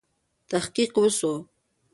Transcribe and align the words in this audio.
تحقیق 0.51 0.93
وسو. 1.03 1.33